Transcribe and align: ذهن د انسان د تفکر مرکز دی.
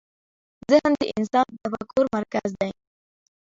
ذهن 0.71 0.91
د 1.01 1.03
انسان 1.15 1.47
د 1.51 1.55
تفکر 1.63 2.03
مرکز 2.17 2.49
دی. 2.59 2.71